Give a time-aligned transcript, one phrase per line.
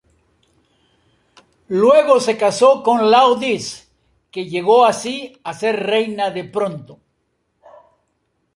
[1.83, 3.87] Luego se casó con Laodice,
[4.31, 6.99] que llegó así a ser reina de Ponto.